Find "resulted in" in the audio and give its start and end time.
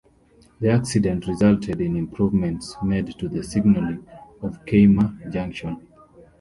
1.27-1.95